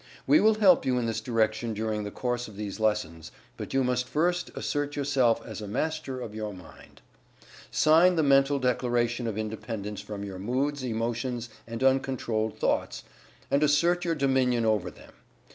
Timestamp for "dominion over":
14.15-14.89